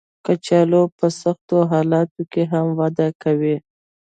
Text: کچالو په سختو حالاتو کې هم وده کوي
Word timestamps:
کچالو 0.25 0.83
په 0.97 1.07
سختو 1.21 1.57
حالاتو 1.71 2.21
کې 2.31 2.43
هم 2.51 2.65
وده 2.79 3.07
کوي 3.23 3.55